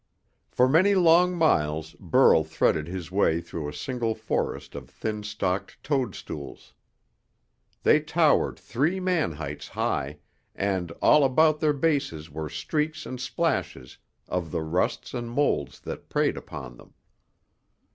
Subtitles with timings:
[0.49, 5.77] For many long miles Burl threaded his way through a single forest of thin stalked
[5.83, 6.73] toadstools.
[7.83, 10.17] They towered three man heights high,
[10.55, 16.09] and all about their bases were streaks and splashes of the rusts and moulds that
[16.09, 16.95] preyed upon them.